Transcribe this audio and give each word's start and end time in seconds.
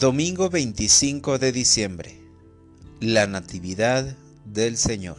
Domingo 0.00 0.48
25 0.48 1.38
de 1.38 1.52
diciembre. 1.52 2.18
La 3.00 3.26
Natividad 3.26 4.16
del 4.46 4.78
Señor. 4.78 5.18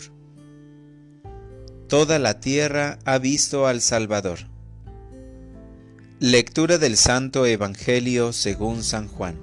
Toda 1.88 2.18
la 2.18 2.40
tierra 2.40 2.98
ha 3.06 3.20
visto 3.20 3.68
al 3.68 3.82
Salvador. 3.82 4.40
Lectura 6.20 6.80
del 6.80 6.98
Santo 6.98 7.46
Evangelio 7.46 8.34
según 8.34 8.84
San 8.84 9.08
Juan. 9.08 9.40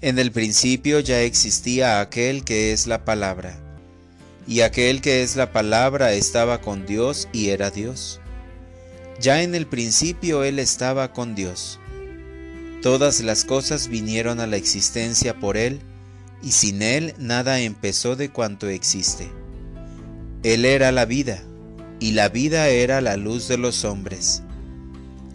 En 0.00 0.18
el 0.18 0.32
principio 0.32 0.98
ya 0.98 1.20
existía 1.20 2.00
aquel 2.00 2.42
que 2.42 2.72
es 2.72 2.88
la 2.88 3.04
palabra, 3.04 3.60
y 4.48 4.62
aquel 4.62 5.00
que 5.00 5.22
es 5.22 5.36
la 5.36 5.52
palabra 5.52 6.14
estaba 6.14 6.60
con 6.60 6.84
Dios 6.84 7.28
y 7.32 7.50
era 7.50 7.70
Dios. 7.70 8.18
Ya 9.20 9.44
en 9.44 9.54
el 9.54 9.68
principio 9.68 10.42
Él 10.42 10.58
estaba 10.58 11.12
con 11.12 11.36
Dios. 11.36 11.78
Todas 12.82 13.20
las 13.22 13.44
cosas 13.44 13.88
vinieron 13.88 14.38
a 14.38 14.46
la 14.46 14.56
existencia 14.56 15.38
por 15.38 15.56
Él, 15.56 15.80
y 16.42 16.52
sin 16.52 16.82
Él 16.82 17.14
nada 17.18 17.60
empezó 17.60 18.14
de 18.14 18.30
cuanto 18.30 18.68
existe. 18.68 19.28
Él 20.44 20.64
era 20.64 20.92
la 20.92 21.04
vida, 21.04 21.42
y 21.98 22.12
la 22.12 22.28
vida 22.28 22.68
era 22.68 23.00
la 23.00 23.16
luz 23.16 23.48
de 23.48 23.58
los 23.58 23.84
hombres. 23.84 24.42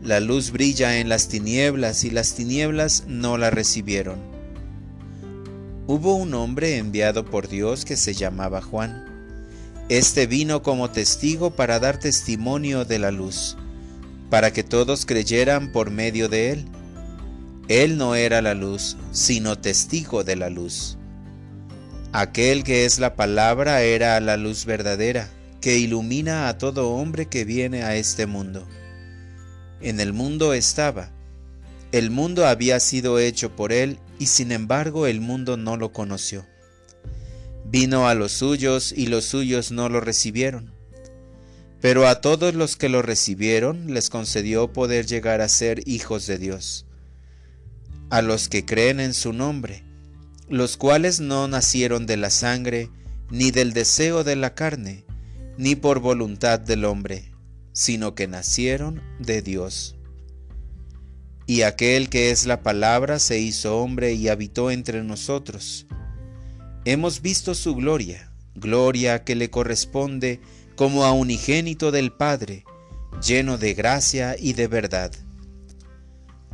La 0.01 0.21
luz 0.21 0.51
brilla 0.51 0.99
en 0.99 1.09
las 1.09 1.27
tinieblas, 1.27 2.05
y 2.05 2.11
las 2.11 2.33
tinieblas 2.35 3.03
no 3.07 3.37
la 3.37 3.49
recibieron. 3.49 4.19
Hubo 5.85 6.15
un 6.15 6.33
hombre 6.33 6.77
enviado 6.77 7.25
por 7.25 7.49
Dios 7.49 7.83
que 7.83 7.97
se 7.97 8.13
llamaba 8.13 8.61
Juan. 8.61 9.03
Este 9.89 10.27
vino 10.27 10.63
como 10.63 10.89
testigo 10.89 11.51
para 11.51 11.79
dar 11.79 11.99
testimonio 11.99 12.85
de 12.85 12.99
la 12.99 13.11
luz, 13.11 13.57
para 14.29 14.53
que 14.53 14.63
todos 14.63 15.05
creyeran 15.05 15.73
por 15.73 15.91
medio 15.91 16.29
de 16.29 16.51
él. 16.51 16.65
Él 17.69 17.97
no 17.97 18.15
era 18.15 18.41
la 18.41 18.55
luz, 18.55 18.97
sino 19.13 19.57
testigo 19.57 20.25
de 20.25 20.35
la 20.35 20.49
luz. 20.49 20.97
Aquel 22.11 22.63
que 22.65 22.85
es 22.85 22.99
la 22.99 23.15
palabra 23.15 23.83
era 23.83 24.19
la 24.19 24.35
luz 24.35 24.65
verdadera, 24.65 25.29
que 25.61 25.77
ilumina 25.77 26.49
a 26.49 26.57
todo 26.57 26.89
hombre 26.89 27.27
que 27.27 27.45
viene 27.45 27.83
a 27.83 27.95
este 27.95 28.25
mundo. 28.25 28.67
En 29.79 30.01
el 30.01 30.11
mundo 30.11 30.53
estaba. 30.53 31.09
El 31.93 32.11
mundo 32.11 32.45
había 32.45 32.81
sido 32.81 33.17
hecho 33.17 33.55
por 33.55 33.71
él, 33.71 33.97
y 34.19 34.25
sin 34.25 34.51
embargo 34.51 35.07
el 35.07 35.21
mundo 35.21 35.55
no 35.55 35.77
lo 35.77 35.93
conoció. 35.93 36.45
Vino 37.63 38.09
a 38.09 38.13
los 38.13 38.33
suyos, 38.33 38.91
y 38.91 39.07
los 39.07 39.23
suyos 39.23 39.71
no 39.71 39.87
lo 39.87 40.01
recibieron. 40.01 40.73
Pero 41.79 42.09
a 42.09 42.19
todos 42.19 42.55
los 42.55 42.75
que 42.75 42.89
lo 42.89 43.01
recibieron 43.01 43.93
les 43.93 44.09
concedió 44.09 44.73
poder 44.73 45.05
llegar 45.05 45.39
a 45.39 45.47
ser 45.47 45.87
hijos 45.87 46.27
de 46.27 46.37
Dios 46.37 46.85
a 48.13 48.21
los 48.21 48.47
que 48.47 48.63
creen 48.63 48.99
en 48.99 49.15
su 49.15 49.33
nombre, 49.33 49.83
los 50.47 50.77
cuales 50.77 51.19
no 51.19 51.47
nacieron 51.47 52.05
de 52.05 52.15
la 52.15 52.29
sangre, 52.29 52.91
ni 53.31 53.49
del 53.49 53.73
deseo 53.73 54.23
de 54.23 54.35
la 54.35 54.53
carne, 54.53 55.03
ni 55.57 55.75
por 55.75 55.99
voluntad 55.99 56.59
del 56.59 56.85
hombre, 56.85 57.31
sino 57.71 58.13
que 58.13 58.27
nacieron 58.27 59.01
de 59.17 59.41
Dios. 59.41 59.95
Y 61.47 61.63
aquel 61.63 62.09
que 62.09 62.29
es 62.29 62.45
la 62.45 62.61
palabra 62.61 63.17
se 63.17 63.39
hizo 63.39 63.79
hombre 63.79 64.13
y 64.13 64.27
habitó 64.27 64.69
entre 64.69 65.03
nosotros. 65.03 65.87
Hemos 66.85 67.23
visto 67.23 67.55
su 67.55 67.73
gloria, 67.73 68.31
gloria 68.53 69.23
que 69.23 69.33
le 69.33 69.49
corresponde 69.49 70.39
como 70.75 71.05
a 71.05 71.13
unigénito 71.13 71.89
del 71.89 72.11
Padre, 72.11 72.63
lleno 73.25 73.57
de 73.57 73.73
gracia 73.73 74.35
y 74.37 74.53
de 74.53 74.67
verdad. 74.67 75.11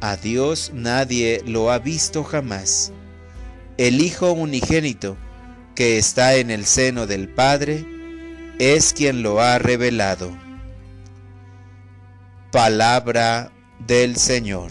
A 0.00 0.16
Dios 0.16 0.72
nadie 0.74 1.42
lo 1.46 1.70
ha 1.70 1.78
visto 1.78 2.22
jamás. 2.22 2.92
El 3.78 4.02
Hijo 4.02 4.32
unigénito, 4.32 5.16
que 5.74 5.96
está 5.96 6.36
en 6.36 6.50
el 6.50 6.66
seno 6.66 7.06
del 7.06 7.30
Padre, 7.30 7.86
es 8.58 8.92
quien 8.92 9.22
lo 9.22 9.40
ha 9.40 9.58
revelado. 9.58 10.36
Palabra 12.52 13.52
del 13.86 14.16
Señor. 14.16 14.70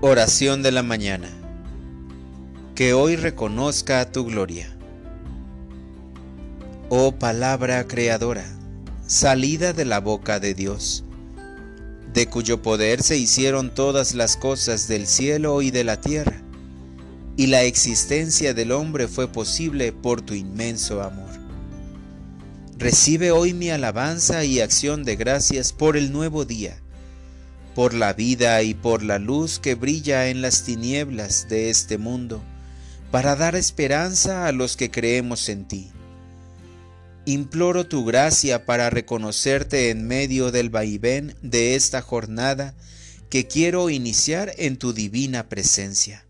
Oración 0.00 0.64
de 0.64 0.72
la 0.72 0.82
mañana. 0.82 1.28
Que 2.74 2.94
hoy 2.94 3.14
reconozca 3.14 4.10
tu 4.10 4.24
gloria. 4.24 4.76
Oh 6.88 7.12
palabra 7.12 7.86
creadora, 7.86 8.44
salida 9.06 9.72
de 9.72 9.84
la 9.84 10.00
boca 10.00 10.40
de 10.40 10.54
Dios 10.54 11.04
de 12.14 12.28
cuyo 12.28 12.60
poder 12.60 13.02
se 13.02 13.16
hicieron 13.16 13.74
todas 13.74 14.14
las 14.14 14.36
cosas 14.36 14.86
del 14.88 15.06
cielo 15.06 15.62
y 15.62 15.70
de 15.70 15.84
la 15.84 16.00
tierra, 16.00 16.42
y 17.36 17.46
la 17.46 17.62
existencia 17.62 18.52
del 18.52 18.72
hombre 18.72 19.08
fue 19.08 19.28
posible 19.28 19.92
por 19.92 20.20
tu 20.20 20.34
inmenso 20.34 21.02
amor. 21.02 21.30
Recibe 22.76 23.30
hoy 23.30 23.54
mi 23.54 23.70
alabanza 23.70 24.44
y 24.44 24.60
acción 24.60 25.04
de 25.04 25.16
gracias 25.16 25.72
por 25.72 25.96
el 25.96 26.12
nuevo 26.12 26.44
día, 26.44 26.76
por 27.74 27.94
la 27.94 28.12
vida 28.12 28.62
y 28.62 28.74
por 28.74 29.02
la 29.02 29.18
luz 29.18 29.58
que 29.58 29.74
brilla 29.74 30.28
en 30.28 30.42
las 30.42 30.64
tinieblas 30.64 31.48
de 31.48 31.70
este 31.70 31.96
mundo, 31.96 32.42
para 33.10 33.36
dar 33.36 33.56
esperanza 33.56 34.46
a 34.46 34.52
los 34.52 34.76
que 34.76 34.90
creemos 34.90 35.48
en 35.48 35.66
ti 35.66 35.90
Imploro 37.24 37.86
tu 37.86 38.04
gracia 38.04 38.66
para 38.66 38.90
reconocerte 38.90 39.90
en 39.90 40.08
medio 40.08 40.50
del 40.50 40.70
vaivén 40.70 41.36
de 41.40 41.76
esta 41.76 42.02
jornada 42.02 42.74
que 43.30 43.46
quiero 43.46 43.90
iniciar 43.90 44.52
en 44.58 44.76
tu 44.76 44.92
divina 44.92 45.48
presencia. 45.48 46.26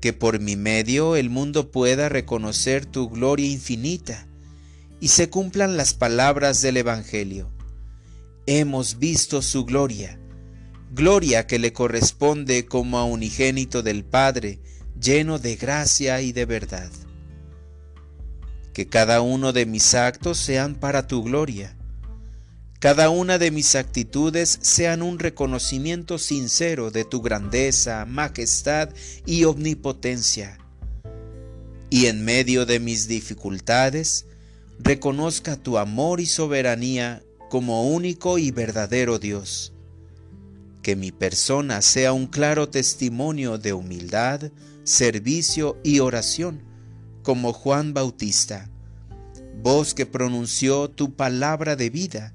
Que 0.00 0.12
por 0.12 0.38
mi 0.38 0.54
medio 0.54 1.16
el 1.16 1.30
mundo 1.30 1.72
pueda 1.72 2.08
reconocer 2.08 2.86
tu 2.86 3.08
gloria 3.08 3.48
infinita 3.48 4.28
y 5.00 5.08
se 5.08 5.28
cumplan 5.28 5.76
las 5.76 5.94
palabras 5.94 6.62
del 6.62 6.76
Evangelio. 6.76 7.50
Hemos 8.46 9.00
visto 9.00 9.42
su 9.42 9.64
gloria, 9.64 10.16
gloria 10.92 11.48
que 11.48 11.58
le 11.58 11.72
corresponde 11.72 12.66
como 12.66 12.98
a 12.98 13.04
unigénito 13.04 13.82
del 13.82 14.04
Padre, 14.04 14.60
lleno 15.00 15.40
de 15.40 15.56
gracia 15.56 16.20
y 16.20 16.30
de 16.30 16.44
verdad 16.44 16.92
que 18.72 18.88
cada 18.88 19.20
uno 19.20 19.52
de 19.52 19.66
mis 19.66 19.94
actos 19.94 20.38
sean 20.38 20.74
para 20.74 21.06
tu 21.06 21.22
gloria, 21.22 21.76
cada 22.82 23.10
una 23.10 23.38
de 23.38 23.52
mis 23.52 23.76
actitudes 23.76 24.58
sean 24.60 25.02
un 25.02 25.20
reconocimiento 25.20 26.18
sincero 26.18 26.90
de 26.90 27.04
tu 27.04 27.22
grandeza, 27.22 28.04
majestad 28.06 28.88
y 29.24 29.44
omnipotencia, 29.44 30.58
y 31.90 32.06
en 32.06 32.24
medio 32.24 32.66
de 32.66 32.80
mis 32.80 33.06
dificultades 33.06 34.26
reconozca 34.80 35.56
tu 35.56 35.78
amor 35.78 36.20
y 36.20 36.26
soberanía 36.26 37.22
como 37.50 37.86
único 37.88 38.38
y 38.38 38.50
verdadero 38.50 39.20
Dios. 39.20 39.72
Que 40.82 40.96
mi 40.96 41.12
persona 41.12 41.82
sea 41.82 42.12
un 42.12 42.26
claro 42.26 42.68
testimonio 42.68 43.58
de 43.58 43.74
humildad, 43.74 44.50
servicio 44.82 45.78
y 45.84 46.00
oración 46.00 46.71
como 47.22 47.52
Juan 47.52 47.94
Bautista, 47.94 48.68
voz 49.62 49.94
que 49.94 50.06
pronunció 50.06 50.90
tu 50.90 51.14
palabra 51.14 51.76
de 51.76 51.90
vida 51.90 52.32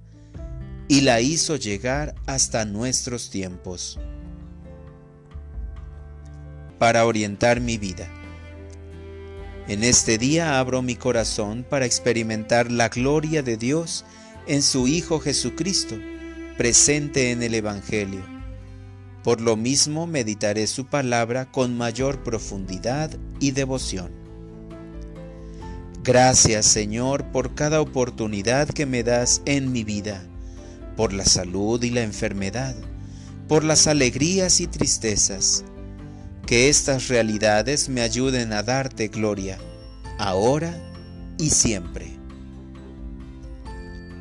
y 0.88 1.02
la 1.02 1.20
hizo 1.20 1.58
llegar 1.58 2.16
hasta 2.26 2.66
nuestros 2.66 3.30
tiempos. 3.30 4.00
Para 6.80 7.06
orientar 7.06 7.60
mi 7.60 7.78
vida. 7.78 8.08
En 9.68 9.84
este 9.84 10.18
día 10.18 10.60
abro 10.60 10.82
mi 10.82 10.96
corazón 10.96 11.66
para 11.70 11.86
experimentar 11.86 12.72
la 12.72 12.88
gloria 12.88 13.44
de 13.44 13.58
Dios 13.58 14.06
en 14.48 14.62
su 14.62 14.88
Hijo 14.88 15.20
Jesucristo, 15.20 15.96
presente 16.58 17.32
en 17.32 17.44
el 17.44 17.54
Evangelio. 17.54 18.24
Por 19.24 19.42
lo 19.42 19.58
mismo 19.58 20.08
meditaré 20.08 20.68
su 20.68 20.86
palabra 20.86 21.52
con 21.52 21.76
mayor 21.76 22.24
profundidad 22.24 23.12
y 23.42 23.52
devoción. 23.52 24.27
Gracias 26.08 26.66
Señor 26.66 27.26
por 27.34 27.54
cada 27.54 27.82
oportunidad 27.82 28.70
que 28.70 28.86
me 28.86 29.04
das 29.04 29.42
en 29.46 29.74
mi 29.74 29.84
vida, 29.84 30.24
por 30.96 31.12
la 31.12 31.26
salud 31.26 31.84
y 31.84 31.90
la 31.90 32.02
enfermedad, 32.02 32.78
por 33.50 33.66
las 33.66 33.88
alegrías 33.88 34.62
y 34.62 34.68
tristezas. 34.68 35.66
Que 36.46 36.70
estas 36.70 37.10
realidades 37.10 37.90
me 37.90 38.00
ayuden 38.00 38.54
a 38.54 38.64
darte 38.64 39.10
gloria, 39.10 39.58
ahora 40.18 40.82
y 41.38 41.50
siempre. 41.50 42.18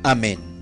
Amén. 0.03 0.56